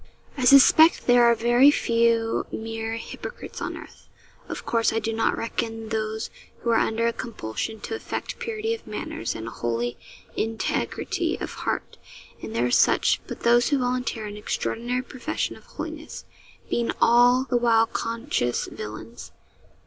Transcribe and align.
I 0.35 0.45
suspect 0.45 1.05
there 1.05 1.25
are 1.25 1.35
very 1.35 1.69
few 1.69 2.47
mere 2.51 2.93
hypocrites 2.95 3.61
on 3.61 3.77
earth. 3.77 4.07
Of 4.49 4.65
course, 4.65 4.91
I 4.91 4.97
do 4.97 5.13
not 5.13 5.37
reckon 5.37 5.89
those 5.89 6.31
who 6.61 6.71
are 6.71 6.79
under 6.79 7.11
compulsion 7.11 7.79
to 7.81 7.93
affect 7.93 8.39
purity 8.39 8.73
of 8.73 8.87
manners 8.87 9.35
and 9.35 9.47
a 9.47 9.51
holy 9.51 9.99
integrity 10.35 11.37
of 11.39 11.53
heart 11.53 11.99
and 12.41 12.55
there 12.55 12.65
are 12.65 12.71
such 12.71 13.21
but 13.27 13.41
those 13.41 13.69
who 13.69 13.77
volunteer 13.77 14.25
an 14.25 14.37
extraordinary 14.37 15.03
profession 15.03 15.55
of 15.55 15.65
holiness, 15.65 16.25
being 16.67 16.89
all 16.99 17.43
the 17.43 17.57
while 17.57 17.85
conscious 17.85 18.65
villains. 18.65 19.31